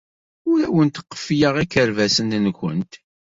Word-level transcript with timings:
Ur 0.49 0.59
awent-qeffleɣ 0.67 1.55
ikerbasen-nwent. 1.63 2.93